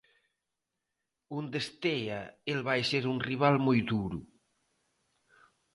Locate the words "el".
2.51-2.59